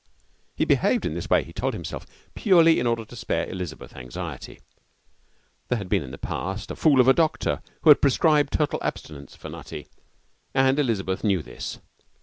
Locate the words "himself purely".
1.75-2.79